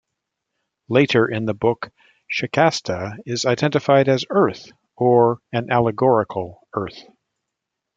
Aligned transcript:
Later 0.89 1.27
in 1.27 1.45
the 1.45 1.53
book, 1.53 1.91
Shikasta 2.27 3.17
is 3.27 3.45
identified 3.45 4.09
as 4.09 4.25
Earth, 4.31 4.71
or 4.97 5.41
an 5.53 5.69
allegorical 5.71 6.67
Earth. 6.73 7.03